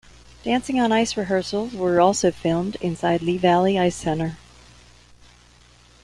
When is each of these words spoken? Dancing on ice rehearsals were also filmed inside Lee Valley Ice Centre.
Dancing 0.43 0.79
on 0.79 0.91
ice 0.91 1.15
rehearsals 1.15 1.73
were 1.73 2.01
also 2.01 2.31
filmed 2.31 2.75
inside 2.77 3.21
Lee 3.21 3.37
Valley 3.37 3.77
Ice 3.77 3.95
Centre. 3.95 4.35